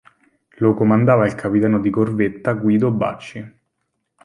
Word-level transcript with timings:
Lo 0.55 0.73
comandava 0.73 1.27
il 1.27 1.35
capitano 1.35 1.79
di 1.79 1.91
corvetta 1.91 2.53
Guido 2.53 2.89
Bacci. 2.89 3.59